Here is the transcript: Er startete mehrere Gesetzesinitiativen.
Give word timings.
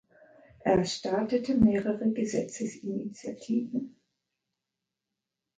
Er 0.61 0.83
startete 0.83 1.53
mehrere 1.53 2.09
Gesetzesinitiativen. 2.11 3.97